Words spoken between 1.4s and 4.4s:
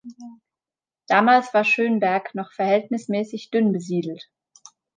war Schönberg noch verhältnismäßig dünn besiedelt.